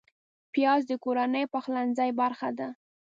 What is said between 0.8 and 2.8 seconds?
د کورنۍ پخلنځي برخه ده